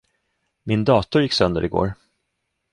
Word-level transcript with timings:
Min 0.63 0.83
dator 0.85 1.21
gick 1.21 1.33
sönder 1.33 1.61
igår. 1.63 1.93